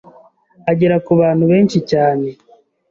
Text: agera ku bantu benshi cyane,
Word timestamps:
agera 0.71 0.95
ku 1.05 1.11
bantu 1.21 1.43
benshi 1.51 1.77
cyane, 1.91 2.27